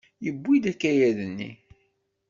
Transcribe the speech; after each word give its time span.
Yewwi-d 0.25 0.65
akayad-nni. 0.71 1.51